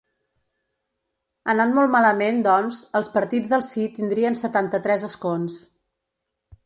[1.53, 5.61] Anant molt malament, doncs, els partits del sí tindrien setanta-tres escons.